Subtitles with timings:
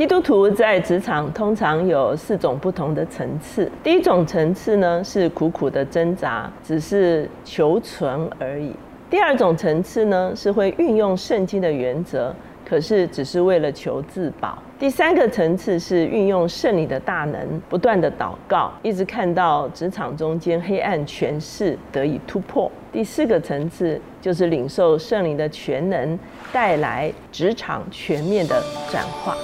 [0.00, 3.70] 基督徒在职场通常有四种不同的层次。
[3.82, 8.70] 第一种层次呢是苦苦的挣扎，只是求存而已；
[9.10, 12.34] 第二种层次呢是会运用圣经的原则，
[12.66, 26.18] 可是只是为了求自保；第三个层次是运用圣灵的大能，不断的祷告，一直看到职场中间黑暗权势得以突破；第四个层次就是领受圣灵的全能，
[26.50, 29.36] 带来职场全面的转化。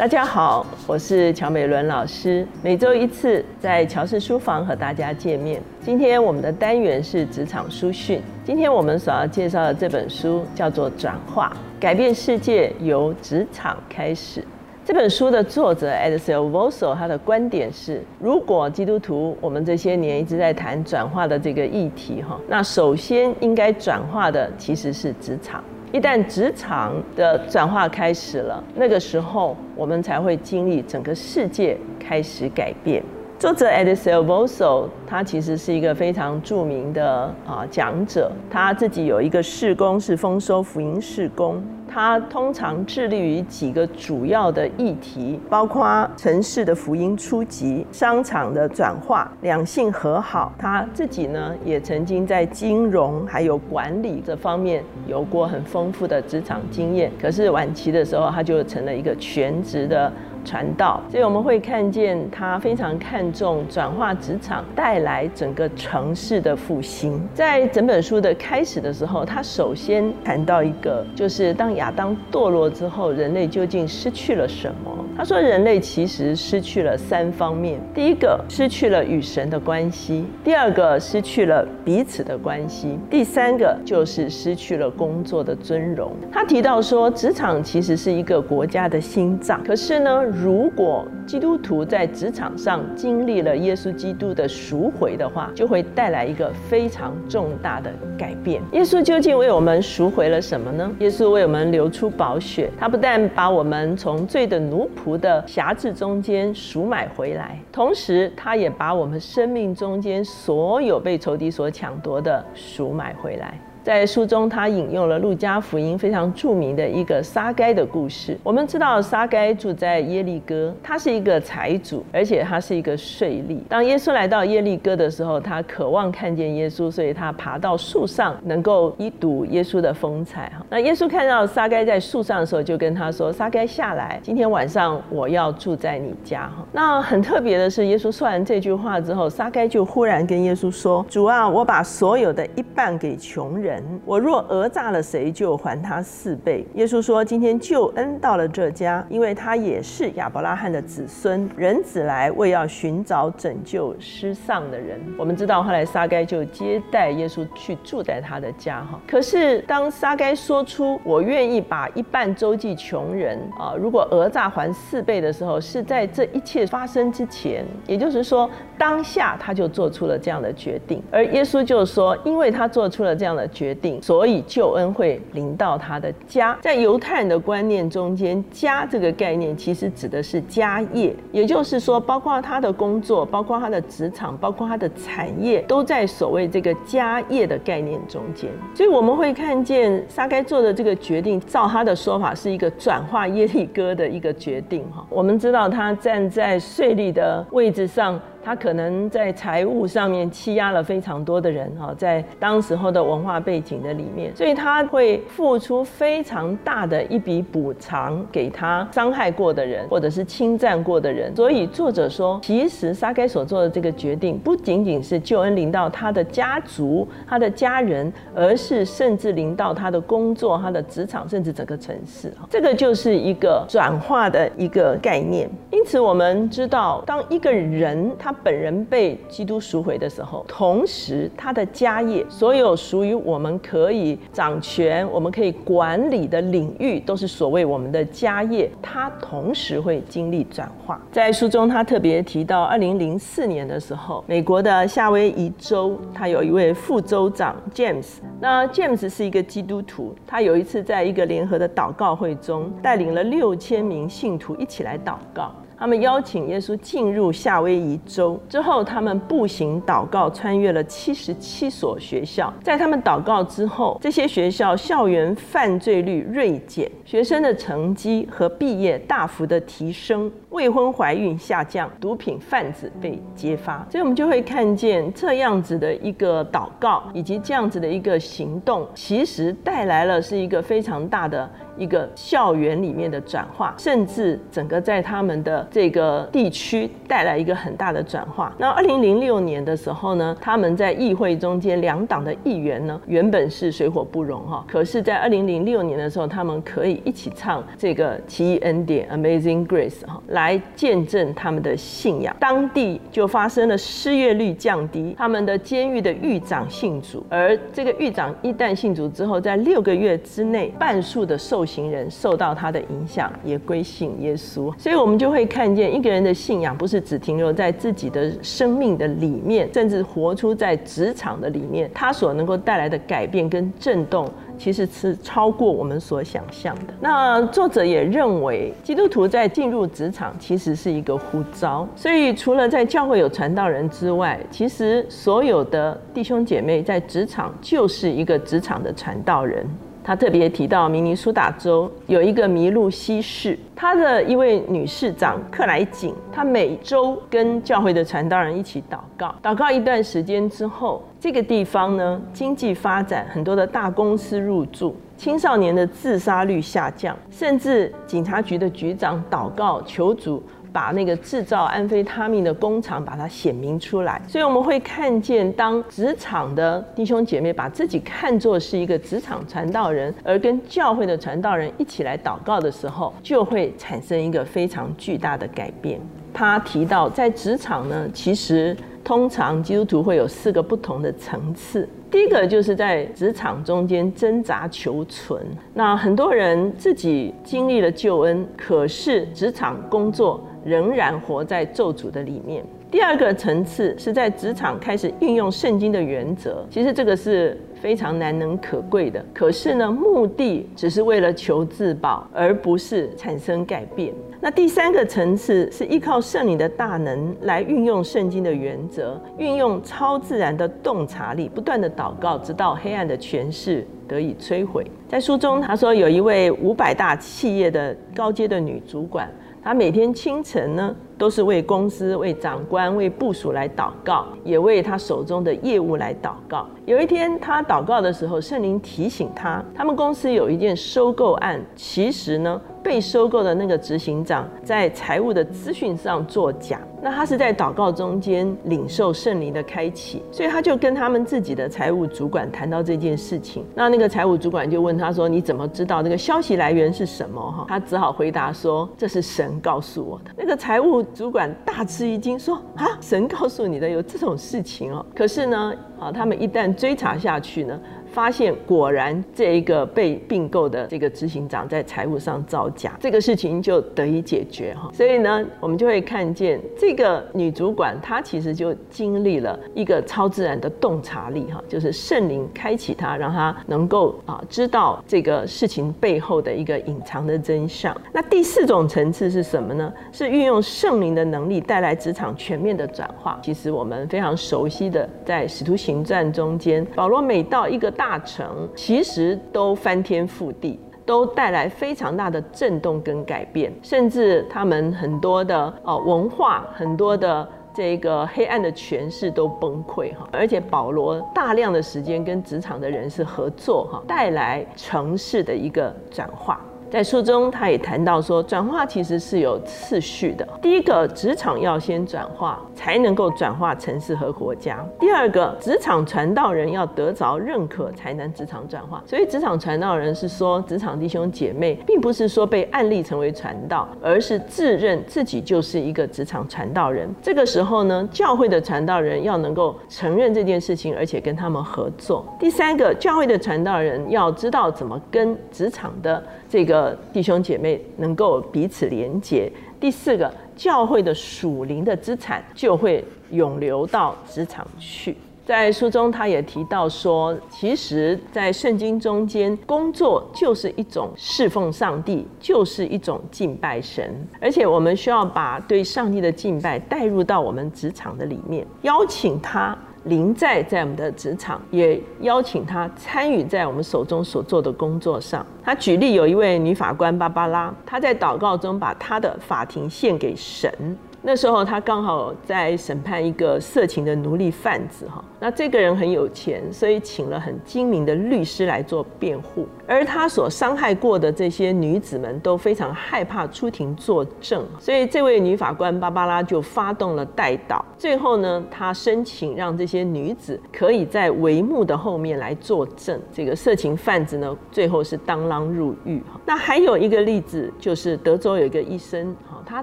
[0.00, 5.60] 大家好，我是乔美伦老师，每周一次在乔氏书房和大家见面。
[5.84, 8.18] 今天我们的单元是职场书讯。
[8.42, 14.40] 今天我们所要介绍的这本书叫做《转化：改变世界由职场开始》。
[14.86, 25.62] 这本书的作者 Edsel v o s o 他的观点是：如果基督徒我们这些年一直在谈转化的这个议题哈，那首先应该转化的其实是职场。
[25.92, 33.02] 一旦职场的转化开始了，那个时候我们才会经历整个世界开始改变。
[33.40, 41.60] 作者 Edsel Vosso 他其实是一个非常著名的啊讲者，他自己有一个事工是丰收福音事工。
[41.92, 50.52] 他通常致力于几个主要的议题，包括城市的福音初级、商场的转化、两性和好。
[50.56, 57.10] 他自己呢，也曾经在金融还有管理这方面有过很丰富的职场经验。
[57.20, 60.12] 可是晚期的时候，他就成了一个全职的。
[60.44, 67.20] 传道，所以我们会看见他非常看重转化职场带来整个城市的复兴。
[67.34, 74.99] 在整本书的开始的时候，他首先谈到一个，就是当亚当堕落之后，人类究竟失去了什么？
[75.16, 86.12] 他说，人类其实失去了三方面：第一个，失去了与神的关系；第二个，失去了彼此的关系；第三个，就是失去了工作的尊荣。
[86.32, 90.24] 他提到说，职场其实是一个国家的心脏，可是呢？
[90.24, 98.60] 如果基督徒在职场上经历了耶稣基督的赎回的话，就会带来一个非常重大的改变。
[98.72, 100.90] 耶稣究竟为我们赎回了什么呢？
[100.98, 113.56] 耶稣为我们流出宝血，他不但把我们从罪的奴仆的辖制中间赎买回来，同时他也把我们生命中间所有被仇敌所抢夺的赎买回来。
[113.82, 118.36] 在书中，他引用了路加福音非常著名的一个撒该的故事。
[118.42, 123.58] 我们知道撒该住在耶利哥，他是一个财主，而且他是一个税吏。
[123.68, 130.52] 当耶稣来到耶利哥的时候，他渴望看见耶稣，所以他爬到树上，能够一睹耶稣的风采。
[130.58, 146.66] 哈，那耶稣看到撒该在树上的时候，就跟他说：“撒该下来，今天晚上我要住在你家。”哈，那很特别的是，耶稣说完这句话之后，撒该就忽然跟耶稣说：“主啊，我把所有的一半给穷人。”人我若讹诈了谁，就还他四倍。
[146.74, 151.48] 耶稣说：“今天救恩到了这家，因为他也是亚伯拉罕的子孙。
[151.56, 158.98] 人子来为要寻找拯救失丧的人。”我们知道后来撒该就接待耶稣去住在他的家哈。
[159.06, 171.00] 可是当撒该说出“我愿意把一半周济穷人啊，如果讹诈还四倍”的时候，是在这一切发生之前，也就是说当下他就做出了这样的决定。
[171.12, 176.56] 而耶稣就说：“因为他做出了这样的决。”决定，所以救恩会临到他的家。
[176.62, 188.48] 在犹太人的观念中间，家这个概念其实指的是家业，也就是说，包括他的工作，包括他的职场，包括他的产业，都在所谓这个家业的概念中间。
[188.74, 194.82] 所以我们会看见撒该做的这个决定，照他的说法，是一个转化耶利哥的一个决定。
[194.90, 198.18] 哈，我们知道他站在税吏的位置上。
[198.42, 211.34] 他可能在财务上面欺压了非常多的人哈，在当时候的文化背景的里面，所以他会付出非常大的一笔补偿给他伤害过的人或者是侵占过的人。
[211.36, 222.32] 所以作者说，其实沙该所做的这个决定，不仅仅是救恩临到他的家族、他的家人，而是甚至临到他的工作、他的职场，甚至整个城市。
[222.48, 225.48] 这个就是一个转化的一个概念。
[225.80, 238.70] 因此，我们知道，当一个人他本人被基督赎回的时候，同时他的家业，所有属于我们可以掌权、我们可以管理的领域，都是所谓我们的家业。
[238.82, 241.00] 他同时会经历转化。
[241.10, 248.18] 在书中，他特别提到，二零零四年的时候，美国的夏威夷州，他有一位副州长 James。
[248.38, 255.50] 那 James 是一个基督徒，他有一次在一个联合的祷告会中，带领了六千名信徒一起来祷告。
[255.80, 262.52] 他们邀请耶稣进入夏威夷州之后，他们步行祷告，穿越了七十七所学校。
[262.62, 273.78] 在他们祷告之后，这些学校校园犯罪率锐减，学生的成绩和毕业大幅的提升，未婚怀孕下降，毒品贩子被揭发。
[273.90, 281.50] 所以，我们就会看见这样子的一个祷告，以及这样子的一个行动，其实带来了是一个非常大的。
[281.80, 288.54] 一个校园里面的转化，甚至整个在他们的这个地区带来一个很大的转化。
[288.58, 302.36] 那二零零六年的时候呢，他们在议会中间两党的议员呢，原本是水火不容哈，可是，在二零零六年的时候，他们可以一起唱这个奇异恩典 （Amazing Grace） 哈，来见证他们的信仰。
[302.38, 324.28] 当地就发生了失业率降低，他们的监狱的狱长信主，而这个狱长一旦信主之后，在六个月之内，半数的受行人受到他的影响，也归信耶稣，所以我们就会看见一个人的信仰不是只停留在自己的生命的里面，甚至活出在职场的里面，他所能够带来的改变跟震动，
[324.58, 326.94] 其实是超过我们所想象的。
[327.00, 339.64] 那作者也认为，基督徒在进入职场其实是一个呼召，所以除了在教会有传道人之外，其实所有的弟兄姐妹在职场就是一个职场的传道人。
[340.02, 360.42] 他特别提到，明尼苏达州有一个麋鹿西市，他的一位女市长克莱景，她每周跟教会的传道人一起祷告，祷告一段时间之后，这个地方呢经济发展，很多的大公司入驻，青少年的自杀率下降，甚至警察局的局长祷告求主。
[360.72, 376.00] 把那个制造安非他命的工厂把它显明出来，所以我们会看见，当职场的弟兄姐妹把自己看作是一个职场传道人，而跟教会的传道人一起来祷告的时候，就会产生一个非常巨大的改变。
[376.32, 381.88] 他提到，在职场呢，其实通常基督徒会有四个不同的层次。
[382.08, 385.44] 第一个就是在职场中间挣扎求存，
[385.74, 390.40] 那很多人自己经历了救恩，可是职场工作。
[390.64, 392.64] 仍然活在咒诅的里面。
[392.90, 399.24] 第二个层次是在职场开始运用圣经的原则，其实这个是非常难能可贵的。
[399.32, 404.12] 可是呢，目的只是为了求自保，而不是产生改变。
[404.40, 414.84] 那第三个层次是依靠圣灵的大能来运用圣经的原则，运用超自然的洞察力，不断的祷告，直到黑暗的权势得以摧毁。
[415.06, 419.30] 在书中他说，有一位五百大企业的高阶的女主管。
[419.62, 426.66] 他每天清晨呢，都是为公司、为长官、为部署来祷告，也为他手中的业务来祷告。
[426.90, 432.60] 有一天，他祷告的时候，圣灵提醒他，他们公司有一件收购案，其实呢。
[432.82, 443.66] 被收购的那个执行长在财务的资讯上作假，那他是在祷告中间领受圣灵的开启，所以他就跟他们自己的财务主管谈到这件事情。
[443.74, 455.04] 那那个财务主管就问他说：“你怎么知道这个消息来源是什么？”哈，他只好回答说：“这是神告诉我的。”那个财务主管大吃一惊，说：“啊，神告诉你的有这种事情哦？
[455.14, 457.78] 可是呢， 啊，他们一旦追查下去呢？”
[458.12, 464.90] 发现果然这一个被并购的这个执行长在财务上造假，这个事情就得以解决哈。
[464.92, 477.96] 所以呢，我们就会看见这个女主管她其实就经历了一个超自然的洞察力哈，就是圣灵开启她，让她能够啊知道这个事情背后的一个隐藏的真相。
[478.12, 479.92] 那第四种层次是什么呢？
[480.12, 483.38] 是运用圣灵的能力带来职场全面的转化。
[483.42, 500.26] 其实我们非常熟悉的，在使徒行传中间，保罗每到一个大城其实都翻天覆地，都带来非常大的震动跟改变，甚至他们很多的呃文化，很多的这个黑暗的诠释都崩溃哈。
[500.32, 506.58] 而且保罗大量的时间跟职场的人士合作哈，带来城市的一个转化。
[506.90, 510.46] 在书中，他也谈到说，转化其实是有次序的。
[510.60, 514.84] 第一个，职场要先转化，才能够转化城市和国家。
[514.98, 519.00] 第二个，职场传道人要得着认可，才能职场转化。
[519.06, 527.08] 所以，职场传道人是说，职场弟兄姐妹，并不是说被案例成为传道，而是自认自己就是一个职场传道人。
[527.22, 532.26] 这个时候呢，教会的传道人要能够承认这件事情，而且跟他们合作。
[532.36, 536.79] 第三个，教会的传道人要知道怎么跟职场的这个。
[537.12, 539.50] 弟兄姐妹能够彼此连结。
[539.80, 545.16] 第四个，教会的属灵的资产就会涌流到职场去。
[545.46, 565.44] 在书中，他也提到说，其实，在圣经中间，工作就是一种侍奉上帝，就是一种敬拜神，而且我们需要把对上帝的敬拜带入到我们职场的里面，邀请他临在在我们的职场，也邀请他参与在我们手中所做的工作上。
[565.62, 570.72] 他举例有一位女法官芭芭拉，她在祷告中把她的法庭献给神。
[571.22, 596.40] 那时候他刚好在审判一个色情的奴隶贩子，哈，那这个人很有钱，所以请了很精明的律师来做辩护，而他所伤害过的这些女子们都非常害怕出庭作证，所以这位女法官芭芭拉就发动了代祷，最后呢，她申请让这些女子可以在帷幕的后面来作证，这个色情贩子呢，最后是当啷入狱哈。
[596.46, 599.82] 那还有一个例子，就是德州有一个医生，哈，他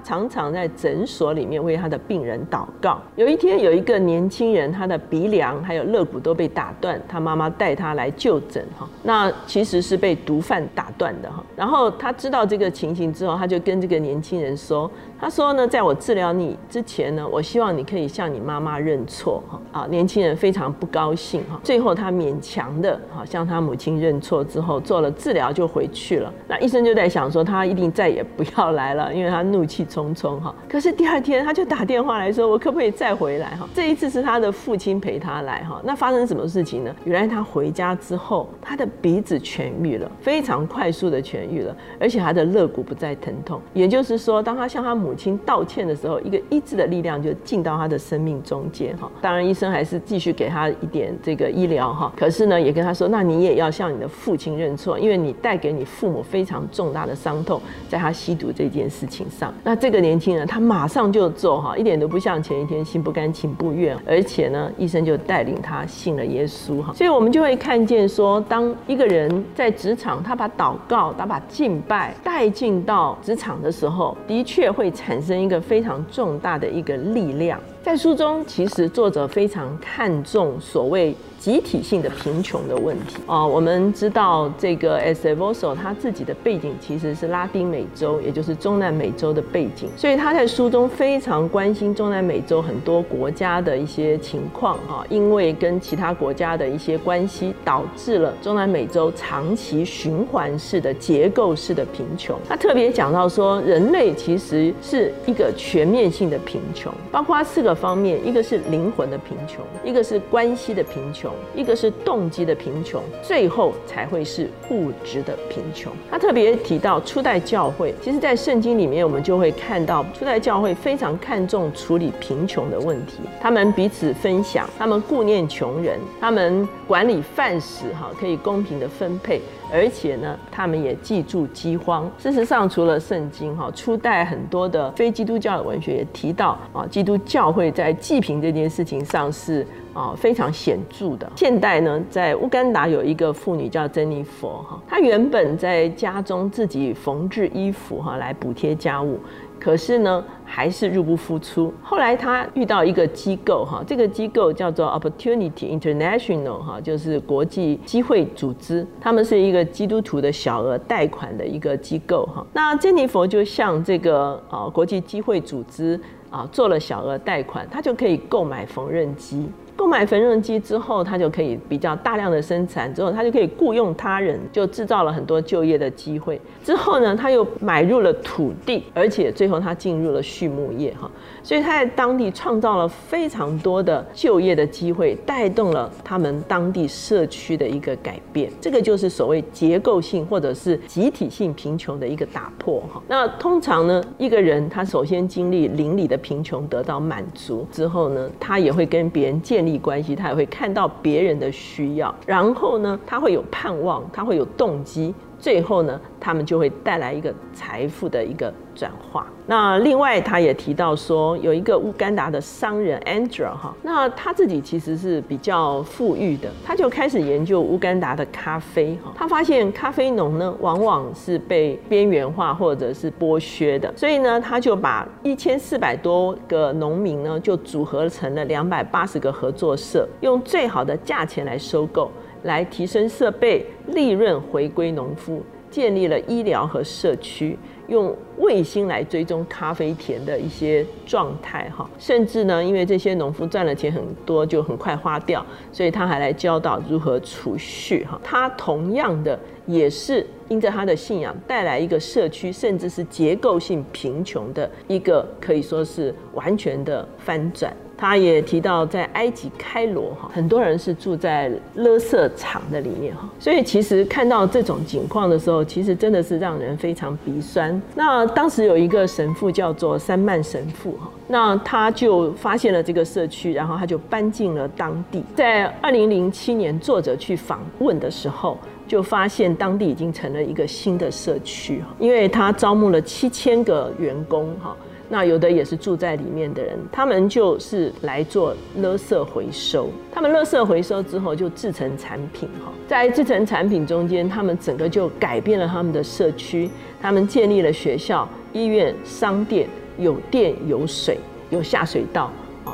[0.00, 1.27] 常常在诊所。
[1.32, 3.00] 里面为他的病人祷告。
[3.16, 8.88] 有一天，有一个年轻人，他的鼻梁还有肋骨都被打断，他妈妈带他来就诊哈。
[9.02, 11.44] 那其实是被毒贩打断的哈。
[11.56, 21.60] 然后他知道这个情形之后，他就跟这个年轻人说：“他说呢，在我治疗你之前呢，我希望你可以向你妈妈认错哈。”啊，年轻人非常不高兴哈。
[21.62, 26.32] 最后他勉强的哈向他母亲认错之后，做了治疗就回去了。
[26.48, 30.54] 那医生就在想说，他一定再也不要来了，因为他怒气冲冲哈。
[30.68, 31.18] 可是第二。
[31.18, 35.64] 天，他就打电话来说：“我可不可以再回来？”哈，这一次是他的父亲陪他来。
[35.64, 36.94] 哈，那发生什么事情呢？
[37.04, 43.60] 原来他回家之后，他的鼻子痊愈了，非常快速的痊愈了，而且他的肋骨不再疼痛。
[43.74, 48.96] 也就是说，当他向他母母亲道歉的时候，一个医治的力量就进到他的生命中间。
[48.98, 51.92] 哈，当然医生还是继续给他一点这个医疗。
[51.92, 61.08] 哈，可是呢，也跟他说：“那你也要向你的父亲认错，因为你带给你父母非常重大的伤痛，在他吸毒这件事情上。”那这个年轻人他马上。
[61.08, 77.60] 就做哈，一点都不像前一天心不甘情不愿，而且呢，医生就带领他信了耶稣哈，所以我们就会看见说，当一个人在职场，他把祷告，他把敬拜带进到职场的时候，的确会产生一个非常重大的一个力量。
[77.84, 81.14] 在书中，其实作者非常看重所谓。
[81.48, 85.34] 集体性的贫穷的问题啊，我们知道这个 S.
[85.34, 102.38] Evoso 他自己的背景其实是拉丁美洲，也就是中南美洲的背景，所以他在书中非常关心中南美洲很多国家的一些情况啊，因为跟其他国家的一些关系，导致了中南美洲长期循环式的结构式的贫穷。
[102.46, 111.32] 他特别讲到说，人类其实是一个全面性的贫穷，包括四个方面，一个是灵魂的贫穷，一个是关系的贫穷。
[111.54, 115.92] 一个是动机的贫穷，最后才会是物质的贫穷。
[116.10, 123.18] 他特别提到初代教会，其实，在圣经里面，我们就会看到初代教会非常看重处理贫穷的问题。
[123.40, 129.40] 他们彼此分享，他们顾念穷人，他们管理饭食，哈，可以公平的分配。
[129.72, 132.10] 而且呢，他们也记住饥荒。
[132.18, 139.66] 事实上，除了圣经，哈，初代很多的非基督教的文学也提到啊，基督教会在济贫这件事情上是。
[139.94, 141.28] 啊，非常显著的。
[141.34, 149.18] 现代呢，在乌干达有一个妇女叫珍妮佛哈，她原本在家中自己缝制衣服哈，来补贴家务，
[149.60, 151.72] 可是呢，还是入不敷出。
[151.82, 162.46] 后来他遇到一个机构哈，这个机构叫做 Opportunity International 哈，就是国际机会组织，他们是一个基督徒的小额贷款的一个机构哈。
[162.52, 166.00] 那珍妮佛就向这个啊国际机会组织
[166.30, 169.48] 啊做了小额贷款，他就可以购买缝纫机。
[169.78, 176.40] 购买缝纫机之后，他就可以比较大量的生产，之后他就可以雇佣他人，就制造了很多就业的机会。
[176.64, 181.08] 之后呢，他又买入了土地，而且最后他进入了畜牧业，哈，
[181.44, 188.50] 所以他在当地创造了非常多的就业的机会，带动了他们当地社区的一个改变。
[188.60, 193.00] 这个就是所谓结构性或者是集体性贫穷的一个打破，哈。
[193.06, 199.67] 那通常呢，一个人他首先经历邻里的贫穷得到满足之后呢，他也会跟别人建立。
[199.76, 209.26] 关系，他也会看到别人的需要，然后呢，他会有盼望，他会有动机，最后呢，他们就会带来一个财富的一个转化。
[209.46, 219.12] 那另外，他也提到说，有一个乌干达的商人 Andrew 哈，那他自己其实是比较富裕的，他就开始研究乌干达的咖啡哈。
[219.16, 232.10] 他发现咖啡农呢，往往是被边缘化或者是剥削的，所以呢，他就把一千四百多个农民呢，就组合成了两百八十个合作社，用最好的价钱来收购，
[232.42, 235.42] 来提升设备，利润回归农夫。
[235.70, 237.58] 建立了医疗和社区。
[237.88, 248.18] 用卫星来追踪咖啡田的一些状态，哈，甚至呢，因为这些农夫赚了钱很多，就很快花掉，所以他还来教导如何储蓄，哈。
[248.22, 257.74] 他同样的也是因着他的信仰带来一个社区，甚至是结构性贫穷的一个可以说是完全的翻转。
[258.00, 267.82] 他也提到，在埃及开罗哈，很多人是住在垃圾场的里面哈，所以其实看到这种景况的时候，其实真的是让人非常鼻酸。
[267.96, 275.24] 那当时有一个神父叫做三曼神父哈，那他就发现了这个社区，然后他就搬进了当地。
[275.34, 284.76] 在二零零七年，作者去访问的时候，就发现当地已经成了一个新的社区因为他招募了七千个员工哈。
[285.08, 289.88] 那有的也是住在里面的人，他们就是来做垃圾回收。
[290.12, 296.68] 他们垃圾回收之后就制成产品哈，在制成产品中间，他们整个就改变了他们的社区。
[297.00, 302.30] 他们建立了学校、医院、商店，有电、有水、有下水道。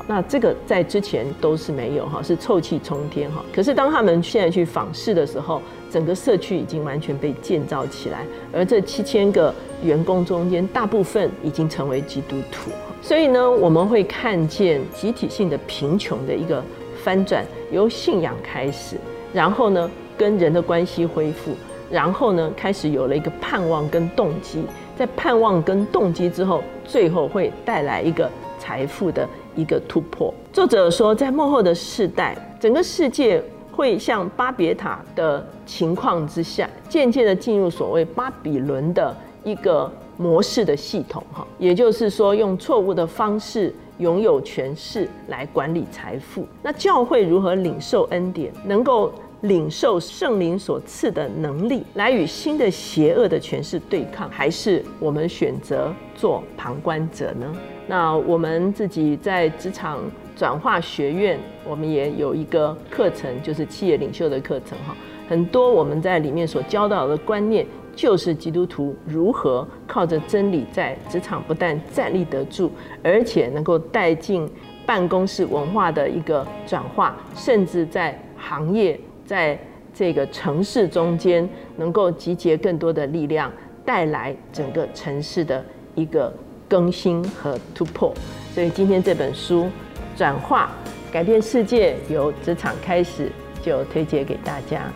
[0.06, 3.44] 那这个在之前都是没有哈，是臭气冲天哈。
[3.52, 5.60] 可是当他们现在去访视的时候，
[5.90, 12.70] 整个社区已经完全被建造起来，而这七千个员工中间，大部分已经成为基督徒。
[13.02, 16.62] 所以呢，我们会看见集体性的贫穷的一个
[17.02, 18.96] 翻转，由信仰开始，
[19.32, 21.52] 然后呢，跟人的关系恢复，
[21.90, 24.64] 然后呢，开始有了一个盼望跟动机，
[24.96, 29.28] 在盼望跟动机之后，最后会带来一个财富的。
[29.54, 30.32] 一个突破。
[30.52, 33.42] 作者说，在幕后的世代，整个世界
[33.72, 41.22] 会像巴别塔的情况之下，渐渐的进入所谓巴比伦的一个模式的系统。
[41.32, 46.46] 哈，也就是说，用错误的方式拥有权势来管理财富。
[46.62, 57.54] 那教会如何领受恩典，能够领受圣灵所赐的能力，来与新的邪恶的权势对抗，还是我们选择做旁观者呢？
[57.86, 60.00] 那我们自己在职场
[60.34, 61.38] 转化学院，
[61.68, 64.96] 我们也有一个课程，就是企业领袖的课程哈。
[65.28, 72.70] 很多我们在里面所教导的观念，就是基督徒如何靠着真理在职场不但站立得住，
[73.02, 74.48] 而且能够带进
[74.86, 79.58] 办公室文化的一个转化，甚至在行业在
[79.92, 83.52] 这个城市中间，能够集结更多的力量，
[83.84, 85.62] 带来整个城市的
[85.94, 86.32] 一个。
[86.74, 88.12] 更新和突破，
[88.52, 89.70] 所以今天这本书
[90.16, 90.72] 转化
[91.12, 93.30] 改变世界由职场开始，
[93.62, 94.92] 就推荐给大家。